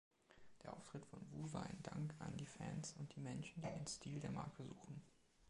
[0.63, 3.85] Der Auftritt von Wu war ein Dank an die Fans und die Menschen, die den
[3.85, 5.03] Stil der Marke suchen.